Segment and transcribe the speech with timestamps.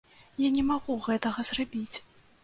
[0.43, 1.95] Я не магу гэтага зрабіць.